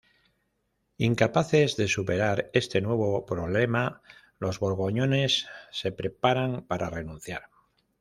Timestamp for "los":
4.39-4.57